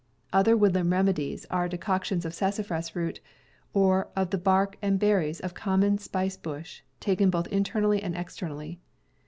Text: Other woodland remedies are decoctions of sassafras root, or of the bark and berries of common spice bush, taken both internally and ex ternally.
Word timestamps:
Other 0.33 0.57
woodland 0.57 0.89
remedies 0.89 1.45
are 1.51 1.69
decoctions 1.69 2.25
of 2.25 2.33
sassafras 2.33 2.95
root, 2.95 3.19
or 3.71 4.07
of 4.15 4.31
the 4.31 4.37
bark 4.39 4.75
and 4.81 4.97
berries 4.97 5.39
of 5.39 5.53
common 5.53 5.99
spice 5.99 6.37
bush, 6.37 6.81
taken 6.99 7.29
both 7.29 7.45
internally 7.49 8.01
and 8.01 8.15
ex 8.15 8.35
ternally. 8.35 8.79